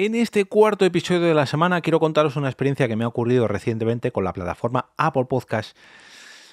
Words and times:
En 0.00 0.14
este 0.14 0.44
cuarto 0.44 0.84
episodio 0.84 1.22
de 1.22 1.34
la 1.34 1.44
semana 1.44 1.80
quiero 1.80 1.98
contaros 1.98 2.36
una 2.36 2.46
experiencia 2.46 2.86
que 2.86 2.94
me 2.94 3.02
ha 3.02 3.08
ocurrido 3.08 3.48
recientemente 3.48 4.12
con 4.12 4.22
la 4.22 4.32
plataforma 4.32 4.90
Apple 4.96 5.24
Podcast. 5.24 5.76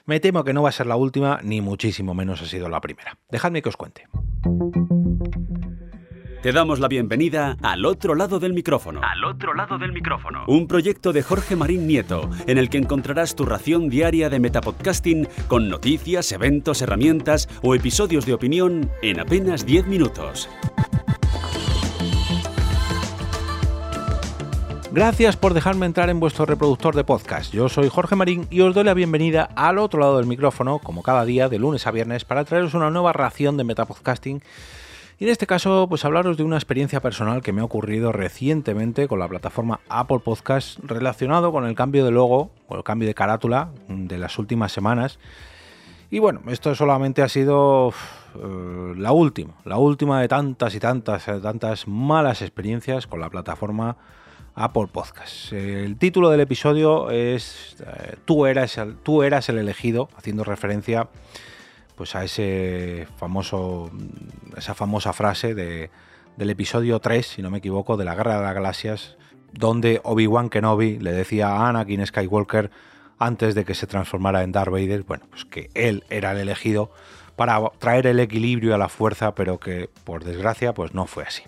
Me 0.08 0.20
temo 0.20 0.44
que 0.44 0.52
no 0.52 0.64
va 0.64 0.70
a 0.70 0.72
ser 0.72 0.88
la 0.88 0.96
última, 0.96 1.40
ni 1.44 1.62
muchísimo 1.62 2.16
menos 2.16 2.42
ha 2.42 2.48
sido 2.48 2.70
la 2.70 2.82
primera. 2.82 3.20
Dejadme 3.30 3.62
que 3.62 3.70
os 3.70 3.78
cuente. 3.78 4.08
Te 6.42 6.52
damos 6.54 6.80
la 6.80 6.88
bienvenida 6.88 7.56
al 7.62 7.86
otro 7.86 8.16
lado 8.16 8.40
del 8.40 8.54
micrófono. 8.54 9.02
Al 9.04 9.24
otro 9.24 9.54
lado 9.54 9.78
del 9.78 9.92
micrófono. 9.92 10.44
Un 10.48 10.66
proyecto 10.66 11.14
de 11.14 11.22
Jorge 11.22 11.56
Marín 11.56 11.86
Nieto, 11.86 12.28
en 12.48 12.58
el 12.58 12.72
que 12.72 12.80
encontrarás 12.80 13.36
tu 13.36 13.46
ración 13.46 13.90
diaria 13.90 14.32
de 14.32 14.40
metapodcasting 14.40 15.28
con 15.48 15.70
noticias, 15.70 16.32
eventos, 16.32 16.82
herramientas 16.82 17.48
o 17.62 17.76
episodios 17.76 18.26
de 18.26 18.34
opinión 18.34 18.90
en 19.04 19.20
apenas 19.20 19.68
10 19.68 19.86
minutos. 19.86 20.50
Gracias 24.96 25.36
por 25.36 25.54
dejarme 25.54 25.86
entrar 25.86 26.10
en 26.10 26.22
vuestro 26.22 26.46
reproductor 26.46 26.96
de 26.96 27.04
podcast. 27.04 27.52
Yo 27.52 27.68
soy 27.68 27.90
Jorge 27.90 28.16
Marín 28.16 28.48
y 28.50 28.62
os 28.62 28.74
doy 28.74 28.86
la 28.86 28.94
bienvenida 28.94 29.50
al 29.58 29.78
otro 29.78 30.00
lado 30.00 30.16
del 30.16 30.26
micrófono, 30.26 30.80
como 30.80 31.04
cada 31.04 31.26
día, 31.26 31.50
de 31.50 31.60
lunes 31.60 31.86
a 31.86 31.92
viernes, 31.92 32.24
para 32.24 32.46
traeros 32.46 32.74
una 32.76 32.90
nueva 32.90 33.12
ración 33.12 33.58
de 33.58 33.66
metapodcasting. 33.66 34.42
Y 35.20 35.26
en 35.26 35.30
este 35.30 35.48
caso, 35.48 35.88
pues 35.90 36.06
hablaros 36.06 36.38
de 36.38 36.44
una 36.44 36.56
experiencia 36.56 37.02
personal 37.02 37.42
que 37.42 37.52
me 37.52 37.60
ha 37.60 37.66
ocurrido 37.66 38.14
recientemente 38.14 39.10
con 39.10 39.20
la 39.20 39.28
plataforma 39.28 39.82
Apple 39.90 40.20
Podcast 40.20 40.80
relacionado 40.82 41.52
con 41.52 41.66
el 41.66 41.76
cambio 41.76 42.06
de 42.06 42.12
logo 42.12 42.52
o 42.70 42.78
el 42.78 42.84
cambio 42.86 43.10
de 43.10 43.16
carátula 43.16 43.72
de 43.90 44.18
las 44.18 44.40
últimas 44.40 44.72
semanas. 44.72 45.20
Y 46.10 46.20
bueno, 46.20 46.40
esto 46.48 46.74
solamente 46.74 47.22
ha 47.22 47.28
sido 47.28 47.90
eh, 48.36 48.94
la 48.96 49.12
última, 49.12 49.56
la 49.66 49.76
última 49.76 50.22
de 50.22 50.30
tantas 50.30 50.74
y 50.74 50.80
tantas, 50.80 51.26
tantas 51.26 51.86
malas 51.86 52.42
experiencias 52.42 53.08
con 53.08 53.20
la 53.20 53.30
plataforma 53.30 53.98
Apple 54.56 54.88
Podcast. 54.92 55.52
El 55.52 55.98
título 55.98 56.30
del 56.30 56.40
episodio 56.40 57.12
es 57.12 57.76
eh, 57.86 58.16
tú, 58.24 58.46
eras 58.46 58.78
el, 58.78 59.58
elegido, 59.58 60.10
haciendo 60.16 60.46
referencia 60.46 61.10
pues 61.96 62.16
a 62.16 62.24
ese 62.24 63.08
famoso, 63.18 63.92
esa 64.58 64.74
famosa 64.74 65.14
frase 65.14 65.54
de, 65.54 65.90
del 66.38 66.50
episodio 66.50 67.00
3, 67.00 67.26
si 67.26 67.42
no 67.42 67.50
me 67.50 67.58
equivoco, 67.58 67.98
de 67.98 68.06
la 68.06 68.16
Guerra 68.16 68.38
de 68.38 68.44
las 68.44 68.56
Galaxias, 68.56 69.18
donde 69.52 70.00
Obi-Wan 70.04 70.50
Kenobi 70.50 71.00
le 71.00 71.12
decía 71.12 71.50
a 71.50 71.70
Anakin 71.70 72.06
Skywalker 72.06 72.72
antes 73.20 73.56
de 73.56 73.66
que 73.66 73.76
se 73.76 73.88
transformara 73.88 74.44
en 74.44 74.52
Darth 74.52 74.72
Vader, 74.72 75.04
bueno, 75.04 75.26
pues 75.30 75.46
que 75.46 75.70
él 75.74 76.04
era 76.10 76.32
el 76.32 76.38
elegido 76.38 76.92
para 77.36 77.60
traer 77.80 78.08
el 78.08 78.20
equilibrio 78.20 78.76
a 78.76 78.78
la 78.78 78.90
fuerza, 78.90 79.36
pero 79.36 79.60
que 79.60 79.90
por 80.04 80.24
desgracia 80.24 80.74
pues 80.74 80.94
no 80.94 81.06
fue 81.08 81.24
así. 81.24 81.44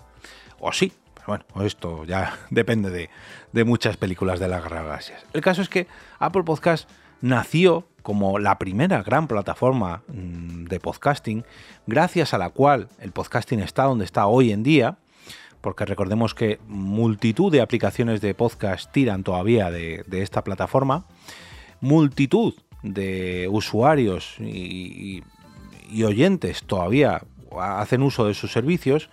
O 0.60 0.72
sí, 0.72 0.92
bueno, 1.28 1.44
esto 1.62 2.06
ya 2.06 2.38
depende 2.50 3.10
de, 3.52 3.64
muchas 3.64 3.98
películas 3.98 4.40
de 4.40 4.48
las 4.48 4.64
galaxias. 4.64 5.24
El 5.34 5.42
caso 5.42 5.60
es 5.60 5.68
que 5.68 5.86
Apple 6.18 6.42
Podcast 6.42 6.88
nació 7.20 7.86
como 8.02 8.38
la 8.38 8.58
primera 8.58 9.02
gran 9.02 9.28
plataforma 9.28 10.02
mm, 10.08 10.64
de 10.64 10.80
podcasting, 10.80 11.44
gracias 11.86 12.32
a 12.32 12.38
la 12.38 12.48
cual 12.48 12.88
el 12.98 13.12
podcasting 13.12 13.60
está 13.60 13.84
donde 13.84 14.06
está 14.06 14.26
hoy 14.26 14.52
en 14.52 14.62
día, 14.62 14.96
porque 15.60 15.84
recordemos 15.84 16.34
que 16.34 16.60
multitud 16.66 17.52
de 17.52 17.60
aplicaciones 17.60 18.22
de 18.22 18.32
podcast 18.32 18.90
tiran 18.90 19.22
todavía 19.22 19.70
de, 19.70 20.04
esta 20.10 20.42
plataforma, 20.42 21.04
multitud 21.80 22.54
de 22.82 23.48
usuarios 23.50 24.36
y 24.38 25.22
oyentes 26.04 26.62
todavía 26.62 27.22
hacen 27.60 28.02
uso 28.02 28.26
de 28.26 28.34
sus 28.34 28.52
servicios, 28.52 29.10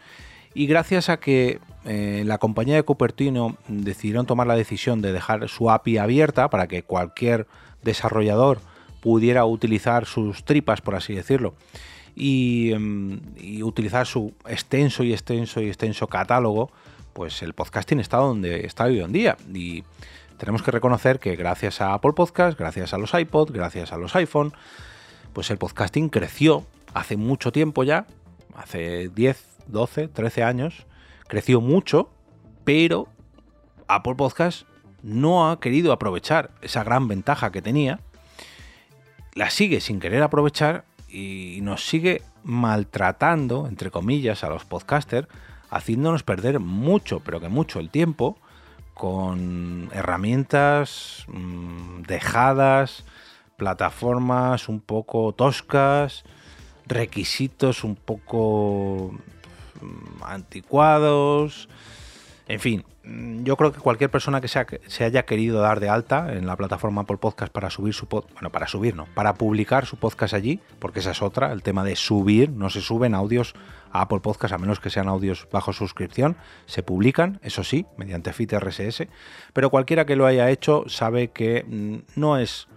y 0.56 0.67
gracias 0.67 1.09
a 1.09 1.17
que 1.17 1.59
eh, 1.84 2.23
la 2.25 2.39
compañía 2.39 2.75
de 2.75 2.84
Cupertino 2.84 3.58
decidieron 3.67 4.25
tomar 4.25 4.48
la 4.48 4.56
decisión 4.56 5.02
de 5.02 5.11
dejar 5.11 5.48
su 5.50 5.70
API 5.70 5.98
abierta 5.98 6.50
para 6.50 6.67
que 6.67 6.81
cualquier 6.81 7.45
desarrollador 7.84 8.59
pudiera 9.02 9.45
utilizar 9.45 10.06
sus 10.06 10.45
tripas, 10.45 10.82
por 10.82 10.95
así 10.95 11.14
decirlo, 11.14 11.54
y, 12.16 12.71
em, 12.71 13.20
utilizar 13.61 14.08
su 14.08 14.33
extenso 14.48 15.04
y 15.04 15.11
extenso 15.11 15.61
y 15.61 15.67
extenso 15.67 16.08
catálogo, 16.08 16.72
pues 17.14 17.43
el 17.43 17.54
podcasting 17.54 17.99
está 17.99 18.17
donde 18.17 18.66
está 18.66 18.86
hoy 18.86 19.02
en 19.02 19.11
día. 19.11 19.37
Y 19.54 19.83
tenemos 20.37 20.64
que 20.64 20.72
reconocer 20.72 21.20
que 21.20 21.36
gracias 21.36 21.82
a 21.82 21.93
Apple 21.93 22.14
Podcast, 22.14 22.58
gracias 22.58 22.93
a 22.93 22.98
los 22.98 23.14
iPod, 23.14 23.52
gracias 23.52 23.92
a 23.92 23.98
los 23.98 24.16
iPhone, 24.16 24.54
pues 25.33 25.52
el 25.52 25.58
podcasting 25.58 26.08
creció 26.08 26.66
hace 26.93 27.17
mucho 27.17 27.52
tiempo 27.52 27.83
ya, 27.83 28.08
hace 28.55 29.10
10, 29.10 29.55
12, 29.67 30.08
13 30.08 30.43
años, 30.43 30.86
creció 31.27 31.61
mucho, 31.61 32.09
pero 32.64 33.08
Apple 33.87 34.15
Podcast 34.15 34.67
no 35.03 35.49
ha 35.49 35.59
querido 35.59 35.92
aprovechar 35.92 36.52
esa 36.61 36.83
gran 36.83 37.08
ventaja 37.08 37.52
que 37.52 37.61
tenía, 37.61 37.99
la 39.33 39.49
sigue 39.49 39.81
sin 39.81 39.99
querer 39.99 40.23
aprovechar 40.23 40.86
y 41.08 41.59
nos 41.61 41.86
sigue 41.86 42.21
maltratando, 42.43 43.67
entre 43.67 43.92
comillas, 43.92 44.43
a 44.43 44.49
los 44.49 44.65
podcasters, 44.65 45.27
haciéndonos 45.70 46.23
perder 46.23 46.59
mucho, 46.59 47.20
pero 47.20 47.39
que 47.39 47.49
mucho 47.49 47.80
el 47.80 47.89
tiempo 47.89 48.37
con 48.93 49.89
herramientas 49.92 51.25
mmm, 51.27 52.02
dejadas, 52.04 53.04
plataformas 53.58 54.70
un 54.70 54.80
poco 54.80 55.33
toscas, 55.33 56.23
requisitos 56.87 57.83
un 57.83 57.95
poco 57.95 59.11
Mm, 59.11 59.35
anticuados. 60.23 61.67
En 62.47 62.59
fin, 62.59 62.86
mm, 63.03 63.43
yo 63.43 63.58
creo 63.58 63.71
que 63.71 63.80
cualquier 63.80 64.11
persona 64.11 64.39
que 64.39 64.47
se 64.47 65.03
haya 65.03 65.25
querido 65.25 65.61
dar 65.61 65.80
de 65.80 65.89
alta 65.89 66.31
en 66.33 66.45
la 66.45 66.55
plataforma 66.55 67.02
Apple 67.02 67.17
Podcast 67.17 67.52
para 67.52 67.71
subir 67.71 67.93
su 67.95 68.08
podcast, 68.08 68.33
bueno, 68.33 68.52
para 68.52 68.67
subir, 68.67 68.95
no, 68.95 69.08
para 69.15 69.33
publicar 69.33 69.87
su 69.87 69.97
podcast 69.97 70.36
allí, 70.36 70.59
porque 70.77 70.99
esa 70.99 71.11
es 71.11 71.23
otra, 71.23 71.52
el 71.52 71.63
tema 71.63 71.83
de 71.83 71.95
subir, 71.95 72.52
no 72.52 72.69
se 72.69 72.81
suben 72.81 73.15
audios 73.15 73.55
a 73.91 74.02
Apple 74.02 74.19
Podcast 74.19 74.53
a 74.53 74.58
menos 74.59 74.80
que 74.80 74.91
sean 74.91 75.08
audios 75.08 75.47
bajo 75.52 75.73
suscripción, 75.73 76.37
se 76.67 76.83
publican, 76.83 77.39
eso 77.42 77.63
sí, 77.63 77.87
mediante 77.97 78.31
feed 78.31 78.53
RSS, 78.59 79.07
pero 79.53 79.71
cualquiera 79.71 80.05
que 80.05 80.15
lo 80.15 80.27
haya 80.27 80.52
hecho 80.52 80.83
sabe 80.87 81.30
que 81.30 81.63
mm, 81.67 82.19
no 82.19 82.37
es 82.37 82.67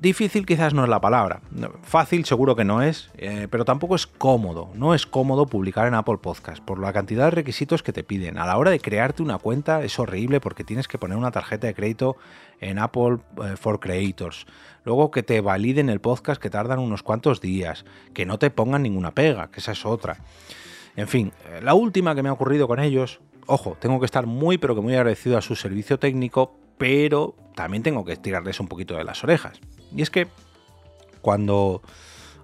Difícil 0.00 0.44
quizás 0.44 0.74
no 0.74 0.82
es 0.82 0.88
la 0.90 1.00
palabra. 1.00 1.40
Fácil 1.82 2.24
seguro 2.24 2.56
que 2.56 2.64
no 2.64 2.82
es, 2.82 3.10
eh, 3.16 3.46
pero 3.48 3.64
tampoco 3.64 3.94
es 3.94 4.06
cómodo. 4.08 4.70
No 4.74 4.92
es 4.92 5.06
cómodo 5.06 5.46
publicar 5.46 5.86
en 5.86 5.94
Apple 5.94 6.18
Podcast 6.18 6.62
por 6.62 6.80
la 6.80 6.92
cantidad 6.92 7.26
de 7.26 7.30
requisitos 7.30 7.82
que 7.84 7.92
te 7.92 8.02
piden. 8.02 8.36
A 8.36 8.46
la 8.46 8.58
hora 8.58 8.72
de 8.72 8.80
crearte 8.80 9.22
una 9.22 9.38
cuenta 9.38 9.84
es 9.84 9.98
horrible 9.98 10.40
porque 10.40 10.64
tienes 10.64 10.88
que 10.88 10.98
poner 10.98 11.16
una 11.16 11.30
tarjeta 11.30 11.68
de 11.68 11.74
crédito 11.74 12.16
en 12.60 12.80
Apple 12.80 13.18
eh, 13.42 13.56
for 13.56 13.78
Creators. 13.78 14.46
Luego 14.84 15.12
que 15.12 15.22
te 15.22 15.40
validen 15.40 15.88
el 15.88 16.00
podcast 16.00 16.42
que 16.42 16.50
tardan 16.50 16.80
unos 16.80 17.04
cuantos 17.04 17.40
días. 17.40 17.84
Que 18.12 18.26
no 18.26 18.38
te 18.38 18.50
pongan 18.50 18.82
ninguna 18.82 19.12
pega, 19.12 19.50
que 19.52 19.60
esa 19.60 19.72
es 19.72 19.86
otra. 19.86 20.18
En 20.96 21.06
fin, 21.06 21.32
eh, 21.46 21.60
la 21.62 21.74
última 21.74 22.16
que 22.16 22.22
me 22.22 22.30
ha 22.30 22.32
ocurrido 22.32 22.66
con 22.66 22.80
ellos, 22.80 23.20
ojo, 23.46 23.76
tengo 23.80 24.00
que 24.00 24.06
estar 24.06 24.26
muy 24.26 24.58
pero 24.58 24.74
que 24.74 24.80
muy 24.80 24.94
agradecido 24.94 25.38
a 25.38 25.40
su 25.40 25.54
servicio 25.54 26.00
técnico, 26.00 26.58
pero 26.78 27.34
también 27.54 27.82
tengo 27.82 28.04
que 28.04 28.16
tirarles 28.16 28.60
un 28.60 28.68
poquito 28.68 28.96
de 28.96 29.04
las 29.04 29.22
orejas. 29.24 29.60
Y 29.94 30.02
es 30.02 30.10
que 30.10 30.26
cuando 31.20 31.82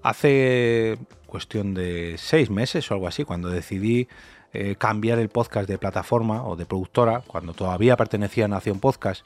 hace 0.02 0.98
cuestión 1.26 1.74
de 1.74 2.16
seis 2.18 2.50
meses 2.50 2.90
o 2.90 2.94
algo 2.94 3.08
así, 3.08 3.24
cuando 3.24 3.50
decidí 3.50 4.08
eh, 4.52 4.74
cambiar 4.76 5.18
el 5.18 5.28
podcast 5.28 5.68
de 5.68 5.78
plataforma 5.78 6.44
o 6.44 6.56
de 6.56 6.66
productora, 6.66 7.22
cuando 7.26 7.52
todavía 7.52 7.96
pertenecía 7.96 8.46
a 8.46 8.48
Nación 8.48 8.80
Podcast, 8.80 9.24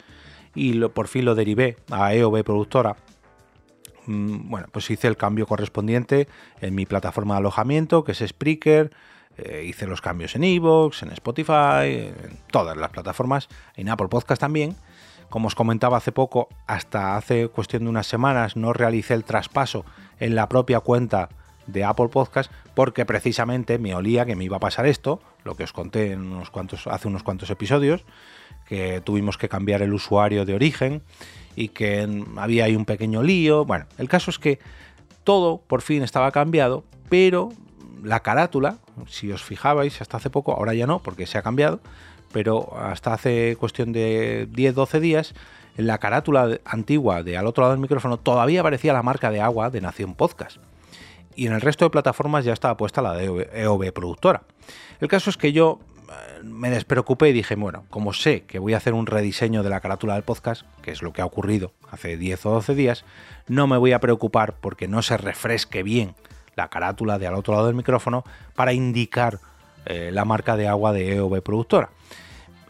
y 0.55 0.79
por 0.89 1.09
fin 1.09 1.25
lo 1.25 1.35
derivé 1.35 1.77
a 1.91 2.15
EOB 2.15 2.45
Productora, 2.45 2.97
mm, 4.07 4.51
bueno, 4.51 4.69
pues 4.71 4.91
hice 4.91 5.09
el 5.09 5.17
cambio 5.17 5.47
correspondiente 5.47 6.29
en 6.61 6.75
mi 6.75 6.87
plataforma 6.87 7.35
de 7.35 7.39
alojamiento, 7.39 8.05
que 8.05 8.13
es 8.13 8.19
Spreaker, 8.19 8.91
eh, 9.37 9.65
hice 9.67 9.87
los 9.87 10.01
cambios 10.01 10.37
en 10.37 10.45
Evox, 10.45 11.03
en 11.03 11.11
Spotify, 11.13 12.13
en 12.13 12.39
todas 12.51 12.77
las 12.77 12.91
plataformas, 12.91 13.49
en 13.75 13.89
Apple 13.89 14.09
Podcast 14.09 14.41
también, 14.41 14.77
como 15.29 15.49
os 15.49 15.55
comentaba 15.55 15.97
hace 15.97 16.13
poco, 16.13 16.49
hasta 16.67 17.17
hace 17.17 17.49
cuestión 17.49 17.85
de 17.85 17.91
unas 17.91 18.07
semanas 18.07 18.57
no 18.57 18.73
realicé 18.73 19.15
el 19.15 19.25
traspaso 19.25 19.85
en 20.21 20.35
la 20.35 20.49
propia 20.49 20.81
cuenta 20.81 21.29
de 21.67 21.85
Apple 21.85 22.09
Podcast 22.09 22.51
porque 22.75 23.05
precisamente 23.05 23.79
me 23.79 23.95
olía 23.95 24.27
que 24.27 24.37
me 24.37 24.45
iba 24.45 24.57
a 24.57 24.61
pasar 24.61 24.87
esto, 24.87 25.21
lo 25.45 25.55
que 25.55 25.65
os 25.65 25.73
conté 25.73 26.13
en 26.13 26.21
unos 26.21 26.51
cuantos, 26.51 26.87
hace 26.87 27.09
unos 27.09 27.23
cuantos 27.23 27.51
episodios, 27.51 28.05
que 28.67 29.01
tuvimos 29.01 29.39
que 29.39 29.49
cambiar 29.49 29.83
el 29.83 29.93
usuario 29.93 30.45
de 30.45 30.55
origen 30.55 31.03
y 31.57 31.69
que 31.69 32.09
había 32.37 32.65
ahí 32.65 32.77
un 32.77 32.85
pequeño 32.85 33.23
lío. 33.23 33.65
Bueno, 33.65 33.87
el 33.99 34.09
caso 34.09 34.31
es 34.31 34.39
que 34.39 34.59
todo 35.23 35.59
por 35.59 35.83
fin 35.83 36.03
estaba 36.03 36.33
cambiado, 36.33 36.85
pero 37.09 37.51
la 38.03 38.21
carátula, 38.21 38.79
si 39.07 39.33
os 39.33 39.43
fijabais 39.43 40.01
hasta 40.01 40.19
hace 40.19 40.31
poco, 40.31 40.53
ahora 40.53 40.75
ya 40.75 40.87
no, 40.87 41.01
porque 41.01 41.27
se 41.27 41.39
ha 41.39 41.43
cambiado, 41.43 41.81
pero 42.35 42.77
hasta 42.77 43.15
hace 43.15 43.55
cuestión 43.55 43.93
de 43.93 44.49
10-12 44.51 44.99
días, 44.99 45.35
en 45.77 45.87
la 45.87 45.99
carátula 45.99 46.59
antigua 46.65 47.23
de 47.23 47.39
al 47.39 47.47
otro 47.47 47.63
lado 47.63 47.75
del 47.75 47.81
micrófono 47.81 48.17
todavía 48.17 48.59
aparecía 48.59 48.93
la 48.93 49.05
marca 49.05 49.31
de 49.31 49.41
agua 49.41 49.71
de 49.71 49.81
Nación 49.81 50.17
Podcast. 50.17 50.57
Y 51.37 51.47
en 51.47 51.53
el 51.53 51.61
resto 51.61 51.85
de 51.85 51.91
plataformas 51.91 52.45
ya 52.45 52.53
estaba 52.53 52.77
puesta 52.77 53.03
la 53.03 53.13
de 53.13 53.49
EOB 53.55 53.93
productora. 53.93 54.43
El 55.01 55.07
caso 55.07 55.31
es 55.31 55.37
que 55.37 55.53
yo 55.53 55.79
me 56.43 56.71
despreocupé 56.71 57.29
y 57.29 57.33
dije, 57.33 57.55
bueno, 57.55 57.85
como 57.89 58.13
sé 58.13 58.43
que 58.43 58.59
voy 58.59 58.75
a 58.75 58.79
hacer 58.79 58.95
un 58.95 59.07
rediseño 59.07 59.63
de 59.63 59.71
la 59.71 59.79
carátula 59.79 60.15
del 60.15 60.25
podcast, 60.25 60.63
que 60.83 60.91
es 60.91 61.03
lo 61.03 61.13
que 61.13 61.23
ha 61.23 61.27
ocurrido 61.27 61.73
hace 61.89 62.17
10 62.17 62.47
o 62.47 62.51
12 62.51 62.75
días, 62.75 63.05
no 63.47 63.69
me 63.69 63.77
voy 63.77 63.93
a 63.93 64.01
preocupar 64.01 64.57
porque 64.61 64.89
no 64.89 65.03
se 65.03 65.17
refresque 65.19 65.85
bien 65.85 66.17
la 66.57 66.69
carátula 66.69 67.21
de 67.21 67.29
al 67.29 67.35
otro 67.35 67.55
lado 67.55 67.67
del 67.67 67.77
micrófono 67.77 68.25
para 68.57 68.73
indicar 68.73 69.39
eh, 69.87 70.11
la 70.13 70.25
marca 70.25 70.57
de 70.57 70.69
agua 70.69 70.93
de 70.93 71.17
EOB 71.17 71.43
productora. 71.43 71.91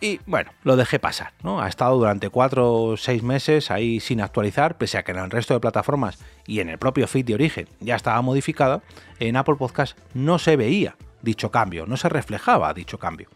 Y 0.01 0.21
bueno, 0.27 0.51
lo 0.65 0.77
dejé 0.77 0.99
pasar, 0.99 1.33
¿no? 1.43 1.63
Ha 1.63 1.69
estado 1.69 1.97
durante 1.97 2.29
4 2.29 2.73
o 2.73 2.97
6 2.97 3.23
meses 3.23 3.71
ahí 3.71 4.01
sin 4.01 4.21
actualizar, 4.21 4.77
pese 4.77 4.99
a 4.99 5.03
que 5.03 5.13
en 5.13 5.19
el 5.19 5.31
resto 5.31 5.55
de 5.55 5.61
plataformas 5.61 6.19
y 6.47 6.61
en 6.61 6.69
el 6.69 6.79
propio 6.79 7.07
feed 7.07 7.25
de 7.25 7.35
origen 7.35 7.69
ya 7.81 7.97
estaba 7.97 8.21
modificado, 8.21 8.83
en 9.19 9.37
Apple 9.37 9.55
Podcast 9.57 9.97
no 10.13 10.39
se 10.39 10.57
veía 10.57 10.97
dicho 11.23 11.51
cambio, 11.51 11.87
no 11.87 11.97
se 11.97 12.09
reflejaba 12.09 12.75
dicho 12.75 12.99
cambio. 12.99 13.29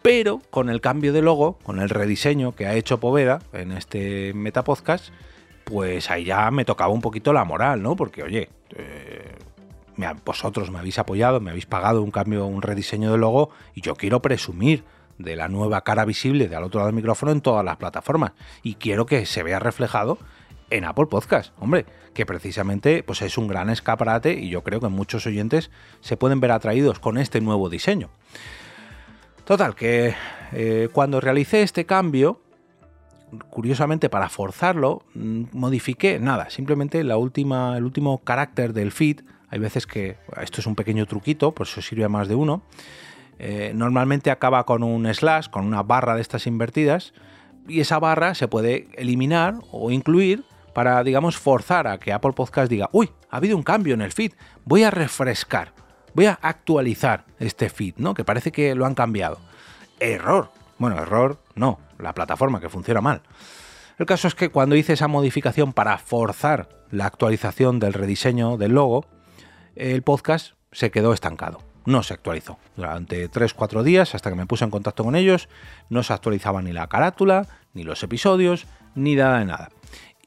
Pero 0.00 0.40
con 0.50 0.70
el 0.70 0.80
cambio 0.80 1.12
de 1.12 1.22
logo, 1.22 1.58
con 1.62 1.80
el 1.80 1.90
rediseño 1.90 2.54
que 2.54 2.66
ha 2.66 2.74
hecho 2.74 2.98
Poveda 2.98 3.40
en 3.52 3.72
este 3.72 4.32
Metapodcast, 4.34 5.10
pues 5.64 6.10
ahí 6.10 6.24
ya 6.24 6.50
me 6.50 6.64
tocaba 6.64 6.92
un 6.92 7.00
poquito 7.00 7.32
la 7.32 7.44
moral, 7.44 7.82
¿no? 7.82 7.96
Porque, 7.96 8.22
oye, 8.22 8.48
eh, 8.76 9.34
vosotros 10.24 10.70
me 10.70 10.78
habéis 10.78 10.98
apoyado, 10.98 11.40
me 11.40 11.50
habéis 11.50 11.66
pagado 11.66 12.02
un 12.02 12.10
cambio, 12.10 12.46
un 12.46 12.62
rediseño 12.62 13.12
de 13.12 13.18
logo 13.18 13.50
y 13.74 13.80
yo 13.80 13.94
quiero 13.94 14.20
presumir 14.22 14.84
de 15.18 15.36
la 15.36 15.48
nueva 15.48 15.82
cara 15.82 16.04
visible 16.04 16.48
de 16.48 16.56
al 16.56 16.64
otro 16.64 16.80
lado 16.80 16.88
del 16.88 16.96
micrófono 16.96 17.32
en 17.32 17.40
todas 17.40 17.64
las 17.64 17.76
plataformas 17.76 18.32
y 18.62 18.74
quiero 18.74 19.06
que 19.06 19.26
se 19.26 19.42
vea 19.42 19.58
reflejado 19.58 20.18
en 20.70 20.84
Apple 20.84 21.06
Podcast, 21.06 21.52
hombre, 21.60 21.86
que 22.14 22.26
precisamente 22.26 23.02
pues 23.02 23.22
es 23.22 23.38
un 23.38 23.48
gran 23.48 23.70
escaparate 23.70 24.34
y 24.34 24.48
yo 24.48 24.62
creo 24.62 24.80
que 24.80 24.88
muchos 24.88 25.26
oyentes 25.26 25.70
se 26.00 26.16
pueden 26.16 26.40
ver 26.40 26.50
atraídos 26.50 26.98
con 26.98 27.18
este 27.18 27.40
nuevo 27.40 27.68
diseño. 27.68 28.10
Total, 29.44 29.74
que 29.74 30.14
eh, 30.52 30.88
cuando 30.92 31.20
realicé 31.20 31.62
este 31.62 31.84
cambio, 31.84 32.40
curiosamente 33.50 34.08
para 34.08 34.28
forzarlo, 34.28 35.02
mm, 35.14 35.44
modifiqué 35.52 36.18
nada, 36.18 36.50
simplemente 36.50 37.04
la 37.04 37.18
última, 37.18 37.76
el 37.76 37.84
último 37.84 38.18
carácter 38.24 38.72
del 38.72 38.90
feed. 38.90 39.20
Hay 39.50 39.58
veces 39.58 39.86
que 39.86 40.16
esto 40.40 40.60
es 40.60 40.66
un 40.66 40.74
pequeño 40.74 41.06
truquito, 41.06 41.52
por 41.52 41.66
eso 41.66 41.82
sirve 41.82 42.04
a 42.04 42.08
más 42.08 42.28
de 42.28 42.34
uno. 42.34 42.62
Eh, 43.38 43.72
normalmente 43.74 44.30
acaba 44.30 44.64
con 44.64 44.82
un 44.82 45.12
slash, 45.12 45.48
con 45.48 45.66
una 45.66 45.82
barra 45.82 46.14
de 46.14 46.22
estas 46.22 46.46
invertidas, 46.46 47.12
y 47.66 47.80
esa 47.80 47.98
barra 47.98 48.34
se 48.34 48.48
puede 48.48 48.88
eliminar 48.94 49.56
o 49.70 49.90
incluir 49.90 50.44
para, 50.74 51.02
digamos, 51.02 51.36
forzar 51.36 51.86
a 51.86 51.98
que 51.98 52.12
Apple 52.12 52.32
Podcast 52.32 52.70
diga, 52.70 52.88
uy, 52.92 53.10
ha 53.30 53.36
habido 53.36 53.56
un 53.56 53.62
cambio 53.62 53.94
en 53.94 54.02
el 54.02 54.12
feed, 54.12 54.32
voy 54.64 54.82
a 54.82 54.90
refrescar, 54.90 55.72
voy 56.14 56.26
a 56.26 56.38
actualizar 56.42 57.24
este 57.38 57.70
feed, 57.70 57.94
¿no? 57.96 58.12
Que 58.12 58.24
parece 58.24 58.52
que 58.52 58.74
lo 58.74 58.86
han 58.86 58.94
cambiado. 58.94 59.38
Error. 60.00 60.50
Bueno, 60.78 61.00
error 61.00 61.38
no, 61.54 61.78
la 61.98 62.12
plataforma 62.12 62.60
que 62.60 62.68
funciona 62.68 63.00
mal. 63.00 63.22
El 63.96 64.06
caso 64.06 64.26
es 64.26 64.34
que 64.34 64.48
cuando 64.48 64.74
hice 64.74 64.94
esa 64.94 65.06
modificación 65.06 65.72
para 65.72 65.98
forzar 65.98 66.68
la 66.90 67.06
actualización 67.06 67.78
del 67.78 67.92
rediseño 67.92 68.56
del 68.56 68.72
logo, 68.72 69.06
el 69.76 70.02
podcast 70.02 70.54
se 70.72 70.90
quedó 70.90 71.12
estancado. 71.12 71.60
No 71.86 72.02
se 72.02 72.14
actualizó. 72.14 72.58
Durante 72.76 73.30
3-4 73.30 73.82
días, 73.82 74.14
hasta 74.14 74.30
que 74.30 74.36
me 74.36 74.46
puse 74.46 74.64
en 74.64 74.70
contacto 74.70 75.04
con 75.04 75.16
ellos, 75.16 75.48
no 75.90 76.02
se 76.02 76.12
actualizaba 76.12 76.62
ni 76.62 76.72
la 76.72 76.88
carátula, 76.88 77.46
ni 77.74 77.82
los 77.82 78.02
episodios, 78.02 78.66
ni 78.94 79.16
nada 79.16 79.38
de 79.38 79.44
nada 79.44 79.68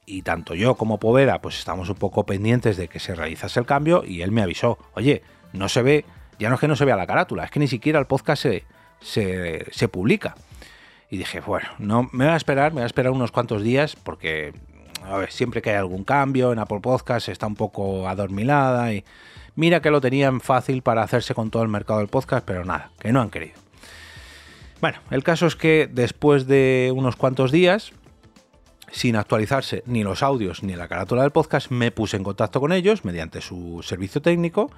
y 0.09 0.21
tanto 0.21 0.55
yo 0.55 0.75
como 0.75 0.99
Poveda 0.99 1.41
pues 1.41 1.59
estamos 1.59 1.89
un 1.89 1.97
poco 1.97 2.25
pendientes 2.25 2.77
de 2.77 2.87
que 2.87 2.99
se 2.99 3.13
realizase 3.13 3.59
el 3.59 3.65
cambio 3.65 4.03
y 4.05 4.21
él 4.21 4.31
me 4.31 4.41
avisó, 4.41 4.79
oye, 4.93 5.21
no 5.51 5.69
se 5.69 5.81
ve, 5.81 6.05
ya 6.39 6.47
no 6.47 6.55
es 6.55 6.61
que 6.61 6.67
no 6.69 6.77
se 6.77 6.85
vea 6.85 6.95
la 6.95 7.05
carátula, 7.05 7.43
es 7.43 7.51
que 7.51 7.59
ni 7.59 7.67
siquiera 7.67 7.99
el 7.99 8.07
podcast 8.07 8.41
se, 8.41 8.63
se, 9.69 9.87
publica. 9.89 10.35
Y 11.09 11.17
dije, 11.17 11.41
bueno, 11.41 11.67
no, 11.77 12.09
me 12.13 12.23
voy 12.23 12.33
a 12.33 12.37
esperar, 12.37 12.71
me 12.71 12.75
voy 12.75 12.83
a 12.83 12.87
esperar 12.87 13.11
unos 13.11 13.31
cuantos 13.31 13.61
días 13.61 13.97
porque, 13.97 14.53
siempre 15.27 15.61
que 15.61 15.71
hay 15.71 15.75
algún 15.75 16.05
cambio 16.05 16.53
en 16.53 16.59
Apple 16.59 16.79
Podcast 16.79 17.27
está 17.27 17.45
un 17.45 17.55
poco 17.55 18.07
adormilada 18.07 18.93
y 18.93 19.03
mira 19.57 19.81
que 19.81 19.91
lo 19.91 19.99
tenían 19.99 20.39
fácil 20.39 20.81
para 20.81 21.03
hacerse 21.03 21.33
con 21.33 21.49
todo 21.49 21.63
el 21.63 21.69
mercado 21.69 21.99
del 21.99 22.07
podcast, 22.07 22.45
pero 22.45 22.63
nada, 22.63 22.91
que 22.99 23.11
no 23.11 23.19
han 23.19 23.29
querido. 23.29 23.55
Bueno, 24.79 24.99
el 25.09 25.23
caso 25.23 25.47
es 25.47 25.55
que 25.55 25.89
después 25.91 26.47
de 26.47 26.93
unos 26.95 27.15
cuantos 27.15 27.51
días, 27.51 27.91
sin 28.91 29.15
actualizarse 29.15 29.83
ni 29.87 30.03
los 30.03 30.21
audios 30.23 30.63
ni 30.63 30.75
la 30.75 30.87
carátula 30.87 31.23
del 31.23 31.31
podcast, 31.31 31.71
me 31.71 31.91
puse 31.91 32.15
en 32.15 32.23
contacto 32.23 32.61
con 32.61 32.71
ellos 32.71 33.03
mediante 33.03 33.41
su 33.41 33.81
servicio 33.83 34.21
técnico, 34.21 34.71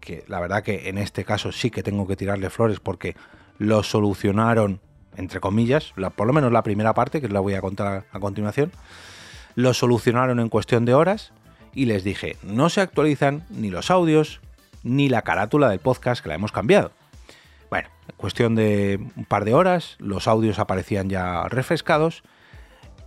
que 0.00 0.24
la 0.26 0.40
verdad 0.40 0.64
que 0.64 0.88
en 0.88 0.98
este 0.98 1.24
caso 1.24 1.52
sí 1.52 1.70
que 1.70 1.84
tengo 1.84 2.06
que 2.06 2.16
tirarle 2.16 2.50
flores 2.50 2.80
porque 2.80 3.16
lo 3.58 3.84
solucionaron, 3.84 4.80
entre 5.16 5.38
comillas, 5.38 5.94
por 6.16 6.26
lo 6.26 6.32
menos 6.32 6.50
la 6.50 6.64
primera 6.64 6.92
parte, 6.92 7.20
que 7.20 7.28
la 7.28 7.38
voy 7.38 7.54
a 7.54 7.60
contar 7.60 8.06
a 8.10 8.18
continuación, 8.18 8.72
lo 9.54 9.72
solucionaron 9.72 10.40
en 10.40 10.48
cuestión 10.48 10.84
de 10.84 10.94
horas 10.94 11.32
y 11.74 11.86
les 11.86 12.04
dije, 12.04 12.36
no 12.42 12.68
se 12.68 12.80
actualizan 12.80 13.44
ni 13.50 13.70
los 13.70 13.90
audios 13.90 14.40
ni 14.82 15.08
la 15.08 15.22
carátula 15.22 15.68
del 15.68 15.80
podcast 15.80 16.22
que 16.22 16.28
la 16.28 16.34
hemos 16.36 16.52
cambiado. 16.52 16.92
Bueno, 17.70 17.88
en 18.08 18.16
cuestión 18.16 18.54
de 18.54 19.00
un 19.16 19.24
par 19.24 19.44
de 19.44 19.54
horas, 19.54 19.96
los 19.98 20.28
audios 20.28 20.58
aparecían 20.58 21.08
ya 21.08 21.44
refrescados 21.48 22.22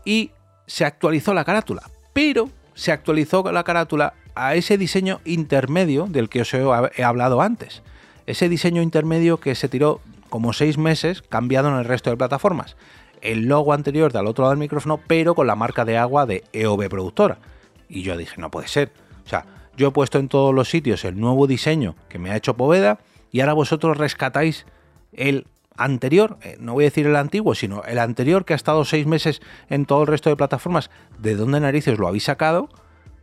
y 0.03 0.31
se 0.65 0.85
actualizó 0.85 1.33
la 1.33 1.45
carátula, 1.45 1.83
pero 2.13 2.49
se 2.73 2.91
actualizó 2.91 3.49
la 3.51 3.63
carátula 3.63 4.13
a 4.35 4.55
ese 4.55 4.77
diseño 4.77 5.21
intermedio 5.25 6.05
del 6.07 6.29
que 6.29 6.41
os 6.41 6.53
he 6.53 7.03
hablado 7.03 7.41
antes. 7.41 7.81
Ese 8.25 8.49
diseño 8.49 8.81
intermedio 8.81 9.39
que 9.39 9.55
se 9.55 9.69
tiró 9.69 10.01
como 10.29 10.53
seis 10.53 10.77
meses 10.77 11.21
cambiado 11.21 11.69
en 11.69 11.75
el 11.75 11.85
resto 11.85 12.09
de 12.09 12.17
plataformas. 12.17 12.75
El 13.21 13.45
logo 13.45 13.73
anterior 13.73 14.11
del 14.11 14.27
otro 14.27 14.43
lado 14.43 14.51
del 14.51 14.59
micrófono, 14.59 14.99
pero 15.07 15.33
con 15.33 15.47
la 15.47 15.55
marca 15.55 15.85
de 15.85 15.97
agua 15.97 16.25
de 16.25 16.43
EOB 16.53 16.89
Productora. 16.89 17.39
Y 17.89 18.01
yo 18.01 18.17
dije, 18.17 18.39
no 18.39 18.51
puede 18.51 18.67
ser. 18.67 18.91
O 19.25 19.29
sea, 19.29 19.45
yo 19.75 19.89
he 19.89 19.91
puesto 19.91 20.19
en 20.19 20.27
todos 20.27 20.53
los 20.53 20.69
sitios 20.69 21.05
el 21.05 21.19
nuevo 21.19 21.47
diseño 21.47 21.95
que 22.09 22.19
me 22.19 22.31
ha 22.31 22.35
hecho 22.35 22.57
Poveda 22.57 22.99
y 23.31 23.41
ahora 23.41 23.53
vosotros 23.53 23.97
rescatáis 23.97 24.65
el 25.13 25.45
anterior, 25.77 26.37
eh, 26.41 26.57
no 26.59 26.73
voy 26.73 26.85
a 26.85 26.87
decir 26.87 27.05
el 27.05 27.15
antiguo, 27.15 27.55
sino 27.55 27.83
el 27.83 27.99
anterior 27.99 28.45
que 28.45 28.53
ha 28.53 28.55
estado 28.55 28.83
seis 28.83 29.05
meses 29.05 29.41
en 29.69 29.85
todo 29.85 30.01
el 30.01 30.07
resto 30.07 30.29
de 30.29 30.35
plataformas, 30.35 30.89
¿de 31.19 31.35
dónde 31.35 31.59
narices 31.59 31.99
lo 31.99 32.07
habéis 32.07 32.23
sacado? 32.23 32.69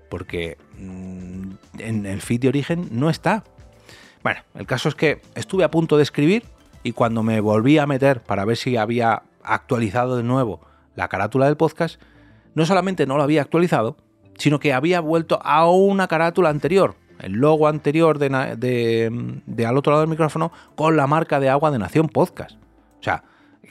Porque 0.09 0.57
mm, 0.79 1.51
en 1.79 2.07
el 2.07 2.21
feed 2.23 2.41
de 2.41 2.49
origen 2.49 2.89
no 2.93 3.11
está. 3.11 3.43
Bueno, 4.23 4.41
el 4.55 4.67
caso 4.67 4.89
es 4.89 4.95
que 4.95 5.21
estuve 5.35 5.65
a 5.65 5.71
punto 5.71 5.97
de 5.97 6.05
escribir 6.05 6.45
y 6.83 6.93
cuando 6.93 7.23
me 7.23 7.41
volví 7.41 7.79
a 7.79 7.87
meter 7.87 8.23
para 8.23 8.45
ver 8.45 8.57
si 8.57 8.77
había 8.77 9.25
actualizado 9.43 10.17
de 10.17 10.23
nuevo 10.23 10.61
la 10.95 11.09
carátula 11.09 11.47
del 11.47 11.57
podcast, 11.57 12.01
no 12.55 12.65
solamente 12.65 13.07
no 13.07 13.17
lo 13.17 13.25
había 13.25 13.43
actualizado, 13.43 13.97
sino 14.39 14.59
que 14.59 14.73
había 14.73 15.01
vuelto 15.01 15.41
a 15.43 15.69
una 15.71 16.09
carátula 16.09 16.49
anterior, 16.49 16.97
el 17.21 17.33
logo 17.33 17.69
anterior 17.69 18.19
de, 18.19 19.65
al 19.67 19.79
otro 19.79 19.93
lado 19.93 20.03
del 20.03 20.11
micrófono 20.11 20.53
con 20.75 20.97
la 20.97 21.07
marca 21.07 21.41
de 21.41 21.49
agua 21.49 21.71
de 21.71 21.79
Nación 21.79 22.09
Podcast. 22.09 22.57
O 23.01 23.03
sea, 23.03 23.25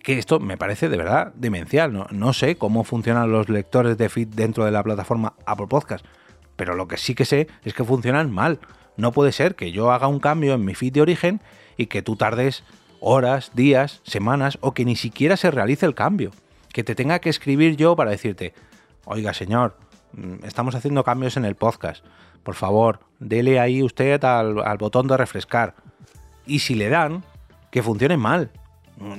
que 0.04 0.18
esto 0.18 0.40
me 0.40 0.58
parece 0.58 0.90
de 0.90 0.98
verdad 0.98 1.34
demencial. 1.36 1.94
No, 1.94 2.08
no 2.12 2.34
sé 2.34 2.56
cómo 2.56 2.84
funcionan 2.84 3.32
los 3.32 3.50
lectores 3.50 3.98
de 3.98 4.10
feed 4.10 4.28
dentro 4.30 4.66
de 4.66 4.72
la 4.72 4.84
plataforma 4.84 5.34
Apple 5.46 5.68
Podcast, 5.68 6.06
pero 6.56 6.76
lo 6.76 6.88
que 6.88 6.98
sí 6.98 7.16
que 7.16 7.26
sé 7.26 7.48
es 7.64 7.74
que 7.74 7.84
funcionan 7.84 8.32
mal. 8.32 8.60
No 8.96 9.12
puede 9.12 9.32
ser 9.32 9.56
que 9.56 9.72
yo 9.72 9.92
haga 9.92 10.08
un 10.08 10.20
cambio 10.20 10.54
en 10.54 10.66
mi 10.66 10.76
feed 10.76 10.94
de 10.94 11.02
origen 11.02 11.42
y 11.78 11.88
que 11.88 12.02
tú 12.02 12.16
tardes 12.16 12.64
horas, 13.00 13.52
días, 13.54 14.02
semanas 14.04 14.58
o 14.62 14.74
que 14.74 14.86
ni 14.86 14.96
siquiera 14.96 15.36
se 15.36 15.52
realice 15.52 15.86
el 15.86 15.96
cambio. 15.96 16.32
Que 16.72 16.84
te 16.84 16.96
tenga 16.96 17.20
que 17.20 17.30
escribir 17.30 17.76
yo 17.76 17.96
para 17.96 18.12
decirte, 18.12 18.54
oiga 19.06 19.34
señor, 19.34 19.78
estamos 20.44 20.76
haciendo 20.76 21.04
cambios 21.04 21.38
en 21.38 21.46
el 21.46 21.56
podcast 21.56 22.04
por 22.44 22.56
favor, 22.56 23.00
dele 23.20 23.60
ahí 23.60 23.82
usted 23.82 24.24
al, 24.24 24.78
botón 24.78 25.08
de 25.08 25.18
refrescar. 25.18 25.76
Y 26.46 26.60
si 26.60 26.76
le 26.76 26.90
dan, 26.90 27.24
que 27.72 27.82
funcione 27.82 28.18
mal. 28.18 28.52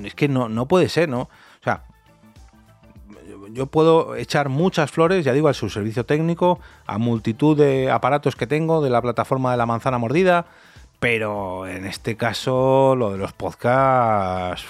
Es 0.04 0.14
que 0.14 0.28
no, 0.28 0.48
no 0.48 0.68
puede 0.68 0.88
ser, 0.88 1.08
¿no? 1.08 1.22
O 1.22 1.64
sea, 1.64 1.84
yo 3.50 3.66
puedo 3.66 4.14
echar 4.14 4.50
muchas 4.50 4.90
flores, 4.90 5.24
ya 5.24 5.32
digo, 5.32 5.48
a 5.48 5.54
su 5.54 5.70
servicio 5.70 6.04
técnico, 6.04 6.60
a 6.86 6.98
multitud 6.98 7.56
de 7.56 7.90
aparatos 7.90 8.36
que 8.36 8.46
tengo 8.46 8.82
de 8.82 8.90
la 8.90 9.02
plataforma 9.02 9.50
de 9.50 9.56
la 9.56 9.66
manzana 9.66 9.98
mordida, 9.98 10.46
pero 11.00 11.66
en 11.66 11.86
este 11.86 12.16
caso 12.16 12.94
lo 12.96 13.10
de 13.10 13.18
los 13.18 13.32
podcasts 13.32 14.66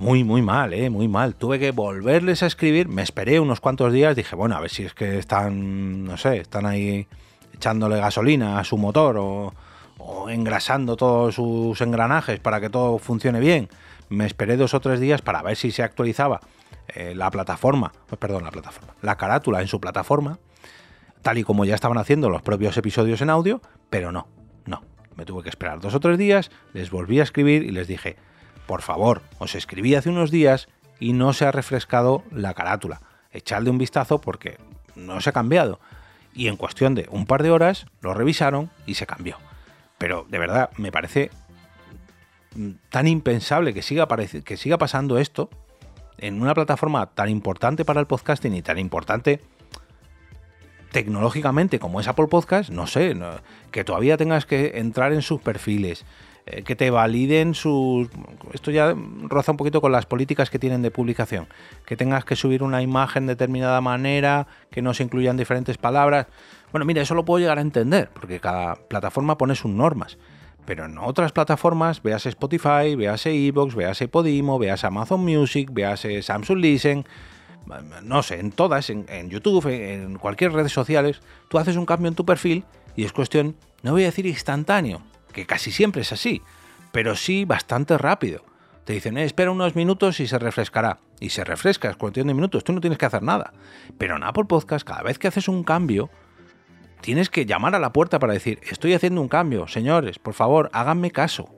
muy, 0.00 0.24
muy 0.24 0.40
mal, 0.40 0.72
¿eh? 0.72 0.88
Muy 0.88 1.08
mal. 1.08 1.34
Tuve 1.34 1.58
que 1.58 1.72
volverles 1.72 2.42
a 2.42 2.46
escribir, 2.46 2.88
me 2.88 3.02
esperé 3.02 3.38
unos 3.38 3.60
cuantos 3.60 3.92
días, 3.92 4.16
dije, 4.16 4.34
bueno, 4.34 4.56
a 4.56 4.60
ver 4.60 4.70
si 4.70 4.84
es 4.84 4.94
que 4.94 5.18
están, 5.18 6.04
no 6.04 6.16
sé, 6.16 6.38
están 6.38 6.64
ahí 6.64 7.06
echándole 7.52 7.98
gasolina 8.00 8.58
a 8.58 8.64
su 8.64 8.78
motor 8.78 9.16
o, 9.18 9.52
engrasando 10.30 10.96
todos 10.96 11.34
sus 11.34 11.78
engranajes 11.82 12.40
para 12.40 12.62
que 12.62 12.70
todo 12.70 12.98
funcione 12.98 13.40
bien. 13.40 13.68
Me 14.08 14.24
esperé 14.24 14.56
dos 14.56 14.72
o 14.72 14.80
tres 14.80 15.00
días 15.00 15.20
para 15.20 15.42
ver 15.42 15.56
si 15.56 15.70
se 15.70 15.82
actualizaba 15.82 16.40
eh, 16.88 17.12
la 17.14 17.30
plataforma, 17.30 17.92
pues 18.06 18.18
perdón, 18.18 18.44
la 18.44 18.50
plataforma, 18.50 18.94
la 19.02 19.16
carátula 19.16 19.60
en 19.60 19.68
su 19.68 19.80
plataforma, 19.80 20.38
tal 21.20 21.36
y 21.36 21.44
como 21.44 21.66
ya 21.66 21.74
estaban 21.74 21.98
haciendo 21.98 22.30
los 22.30 22.40
propios 22.40 22.74
episodios 22.78 23.20
en 23.20 23.28
audio, 23.28 23.60
pero 23.90 24.12
no, 24.12 24.28
no, 24.64 24.82
Me 25.14 25.26
tuve 25.26 25.42
que 25.42 25.50
esperar 25.50 25.78
dos 25.78 25.94
o 25.94 26.00
tres 26.00 26.16
días, 26.16 26.50
les 26.72 26.90
volví 26.90 27.20
a 27.20 27.24
escribir 27.24 27.64
y 27.64 27.70
les 27.70 27.86
dije, 27.86 28.16
por 28.70 28.82
favor, 28.82 29.22
os 29.40 29.56
escribí 29.56 29.96
hace 29.96 30.10
unos 30.10 30.30
días 30.30 30.68
y 31.00 31.12
no 31.12 31.32
se 31.32 31.44
ha 31.44 31.50
refrescado 31.50 32.22
la 32.30 32.54
carátula. 32.54 33.00
Echadle 33.32 33.68
un 33.68 33.78
vistazo 33.78 34.20
porque 34.20 34.58
no 34.94 35.20
se 35.20 35.30
ha 35.30 35.32
cambiado. 35.32 35.80
Y 36.34 36.46
en 36.46 36.56
cuestión 36.56 36.94
de 36.94 37.08
un 37.10 37.26
par 37.26 37.42
de 37.42 37.50
horas 37.50 37.86
lo 38.00 38.14
revisaron 38.14 38.70
y 38.86 38.94
se 38.94 39.08
cambió. 39.08 39.38
Pero 39.98 40.24
de 40.28 40.38
verdad, 40.38 40.70
me 40.76 40.92
parece 40.92 41.32
tan 42.90 43.08
impensable 43.08 43.74
que 43.74 43.82
siga, 43.82 44.06
que 44.44 44.56
siga 44.56 44.78
pasando 44.78 45.18
esto 45.18 45.50
en 46.18 46.40
una 46.40 46.54
plataforma 46.54 47.06
tan 47.06 47.28
importante 47.28 47.84
para 47.84 47.98
el 47.98 48.06
podcasting 48.06 48.54
y 48.54 48.62
tan 48.62 48.78
importante 48.78 49.40
tecnológicamente 50.92 51.80
como 51.80 51.98
es 51.98 52.06
Apple 52.06 52.28
Podcast, 52.28 52.70
no 52.70 52.86
sé, 52.86 53.16
que 53.72 53.82
todavía 53.82 54.16
tengas 54.16 54.46
que 54.46 54.78
entrar 54.78 55.12
en 55.12 55.22
sus 55.22 55.40
perfiles, 55.40 56.04
eh, 56.46 56.62
que 56.62 56.76
te 56.76 56.90
validen 56.90 57.54
sus... 57.54 58.08
Esto 58.52 58.70
ya 58.70 58.94
roza 59.22 59.52
un 59.52 59.56
poquito 59.56 59.80
con 59.80 59.92
las 59.92 60.06
políticas 60.06 60.50
que 60.50 60.58
tienen 60.58 60.82
de 60.82 60.90
publicación, 60.90 61.48
que 61.86 61.96
tengas 61.96 62.24
que 62.24 62.36
subir 62.36 62.62
una 62.62 62.82
imagen 62.82 63.26
de 63.26 63.34
determinada 63.34 63.80
manera, 63.80 64.46
que 64.70 64.82
no 64.82 64.94
se 64.94 65.02
incluyan 65.02 65.36
diferentes 65.36 65.78
palabras. 65.78 66.26
Bueno, 66.72 66.84
mira, 66.84 67.02
eso 67.02 67.14
lo 67.14 67.24
puedo 67.24 67.40
llegar 67.40 67.58
a 67.58 67.62
entender, 67.62 68.10
porque 68.12 68.40
cada 68.40 68.76
plataforma 68.76 69.38
pone 69.38 69.54
sus 69.54 69.70
normas. 69.70 70.18
Pero 70.66 70.84
en 70.84 70.98
otras 70.98 71.32
plataformas, 71.32 72.02
veas 72.02 72.26
Spotify, 72.26 72.94
veas 72.96 73.24
Evox, 73.26 73.74
veas 73.74 73.98
Podimo, 74.10 74.58
veas 74.58 74.84
Amazon 74.84 75.24
Music, 75.24 75.70
veas 75.72 76.06
Samsung 76.22 76.58
Listen, 76.58 77.04
no 78.02 78.22
sé, 78.22 78.40
en 78.40 78.52
todas, 78.52 78.90
en, 78.90 79.30
YouTube, 79.30 79.66
en, 79.66 80.18
cualquier 80.18 80.52
red 80.52 80.68
sociales, 80.68 81.20
tú 81.48 81.58
haces 81.58 81.76
un 81.76 81.86
cambio 81.86 82.08
en 82.08 82.14
tu 82.14 82.24
perfil 82.24 82.64
y 82.96 83.04
es 83.04 83.12
cuestión, 83.12 83.56
no 83.82 83.92
voy 83.92 84.02
a 84.02 84.06
decir 84.06 84.26
instantáneo, 84.26 85.02
que 85.30 85.46
casi 85.46 85.70
siempre 85.70 86.02
es 86.02 86.12
así, 86.12 86.42
pero 86.92 87.16
sí 87.16 87.44
bastante 87.44 87.96
rápido. 87.98 88.44
Te 88.84 88.94
dicen, 88.94 89.18
eh, 89.18 89.24
espera 89.24 89.50
unos 89.50 89.76
minutos 89.76 90.20
y 90.20 90.26
se 90.26 90.38
refrescará. 90.38 90.98
Y 91.20 91.30
se 91.30 91.44
refresca, 91.44 91.90
es 91.90 91.96
cuestión 91.96 92.26
de 92.26 92.34
minutos, 92.34 92.64
tú 92.64 92.72
no 92.72 92.80
tienes 92.80 92.98
que 92.98 93.06
hacer 93.06 93.22
nada. 93.22 93.52
Pero 93.98 94.16
en 94.16 94.24
Apple 94.24 94.46
Podcast, 94.46 94.86
cada 94.86 95.02
vez 95.02 95.18
que 95.18 95.28
haces 95.28 95.48
un 95.48 95.64
cambio, 95.64 96.10
tienes 97.00 97.28
que 97.28 97.46
llamar 97.46 97.74
a 97.74 97.78
la 97.78 97.92
puerta 97.92 98.18
para 98.18 98.32
decir, 98.32 98.58
estoy 98.68 98.94
haciendo 98.94 99.20
un 99.20 99.28
cambio, 99.28 99.68
señores, 99.68 100.18
por 100.18 100.34
favor, 100.34 100.70
háganme 100.72 101.10
caso. 101.10 101.54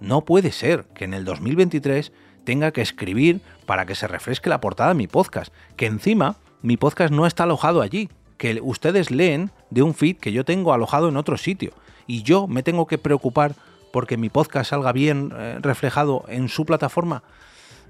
No 0.00 0.24
puede 0.24 0.52
ser 0.52 0.84
que 0.94 1.04
en 1.04 1.14
el 1.14 1.24
2023 1.24 2.12
tenga 2.44 2.72
que 2.72 2.82
escribir 2.82 3.40
para 3.66 3.86
que 3.86 3.94
se 3.94 4.08
refresque 4.08 4.50
la 4.50 4.60
portada 4.60 4.90
de 4.90 4.96
mi 4.96 5.06
podcast, 5.06 5.52
que 5.76 5.86
encima 5.86 6.36
mi 6.62 6.76
podcast 6.76 7.12
no 7.12 7.26
está 7.26 7.44
alojado 7.44 7.82
allí, 7.82 8.08
que 8.36 8.60
ustedes 8.62 9.10
leen 9.10 9.50
de 9.70 9.82
un 9.82 9.94
feed 9.94 10.16
que 10.16 10.32
yo 10.32 10.44
tengo 10.44 10.72
alojado 10.72 11.08
en 11.08 11.16
otro 11.16 11.36
sitio 11.36 11.72
y 12.08 12.24
yo 12.24 12.48
me 12.48 12.64
tengo 12.64 12.88
que 12.88 12.98
preocupar 12.98 13.54
porque 13.92 14.16
mi 14.16 14.30
podcast 14.30 14.70
salga 14.70 14.90
bien 14.90 15.32
eh, 15.36 15.58
reflejado 15.60 16.24
en 16.26 16.48
su 16.48 16.66
plataforma. 16.66 17.22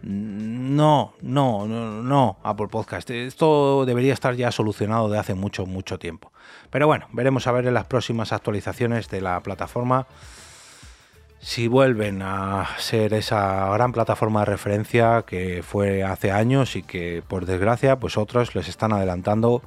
No, 0.02 1.14
no, 1.22 1.66
no, 1.66 2.02
no, 2.02 2.38
Apple 2.42 2.68
Podcast. 2.68 3.10
Esto 3.10 3.84
debería 3.86 4.12
estar 4.12 4.34
ya 4.34 4.52
solucionado 4.52 5.08
de 5.08 5.18
hace 5.18 5.34
mucho, 5.34 5.66
mucho 5.66 5.98
tiempo. 5.98 6.32
Pero 6.70 6.86
bueno, 6.86 7.06
veremos 7.12 7.46
a 7.46 7.52
ver 7.52 7.66
en 7.66 7.74
las 7.74 7.86
próximas 7.86 8.32
actualizaciones 8.32 9.08
de 9.08 9.20
la 9.22 9.40
plataforma 9.40 10.06
si 11.40 11.68
vuelven 11.68 12.20
a 12.22 12.68
ser 12.78 13.14
esa 13.14 13.70
gran 13.70 13.92
plataforma 13.92 14.40
de 14.40 14.46
referencia 14.46 15.22
que 15.26 15.62
fue 15.62 16.02
hace 16.02 16.32
años 16.32 16.74
y 16.74 16.82
que 16.82 17.22
por 17.26 17.46
desgracia 17.46 17.98
pues 18.00 18.18
otros 18.18 18.54
les 18.56 18.68
están 18.68 18.92
adelantando 18.92 19.62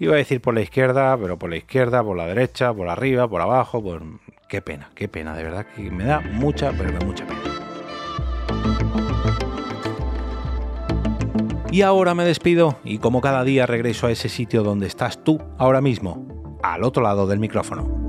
iba 0.00 0.14
a 0.14 0.16
decir 0.16 0.40
por 0.40 0.54
la 0.54 0.62
izquierda 0.62 1.16
pero 1.16 1.38
por 1.38 1.50
la 1.50 1.56
izquierda 1.56 2.02
por 2.02 2.16
la 2.16 2.26
derecha 2.26 2.72
por 2.74 2.88
arriba 2.88 3.28
por 3.28 3.40
abajo 3.42 3.82
por 3.82 4.02
qué 4.48 4.60
pena 4.62 4.90
qué 4.94 5.06
pena 5.06 5.36
de 5.36 5.44
verdad 5.44 5.66
que 5.76 5.90
me 5.90 6.04
da 6.04 6.20
mucha 6.20 6.72
pero 6.72 6.92
mucha 7.06 7.24
pena. 7.26 7.40
Y 11.70 11.82
ahora 11.82 12.14
me 12.14 12.24
despido 12.24 12.78
y 12.82 12.98
como 12.98 13.20
cada 13.20 13.44
día 13.44 13.64
regreso 13.64 14.08
a 14.08 14.10
ese 14.10 14.28
sitio 14.28 14.64
donde 14.64 14.88
estás 14.88 15.22
tú 15.22 15.38
ahora 15.56 15.80
mismo 15.80 16.58
al 16.64 16.82
otro 16.82 17.02
lado 17.02 17.28
del 17.28 17.38
micrófono 17.38 17.99